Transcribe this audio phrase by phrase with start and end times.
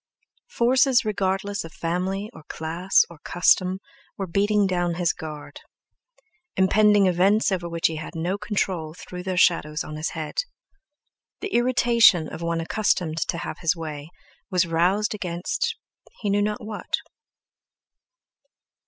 [0.49, 3.77] Forces regardless of family or class or custom
[4.17, 5.59] were beating down his guard;
[6.57, 10.39] impending events over which he had no control threw their shadows on his head.
[11.41, 14.09] The irritation of one accustomed to have his way
[14.49, 15.75] was roused against
[16.21, 16.95] he knew not what.